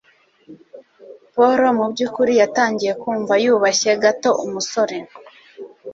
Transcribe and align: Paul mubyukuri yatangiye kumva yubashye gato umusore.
Paul 1.33 1.61
mubyukuri 1.77 2.33
yatangiye 2.41 2.93
kumva 3.01 3.33
yubashye 3.43 3.91
gato 4.03 4.29
umusore. 4.45 4.97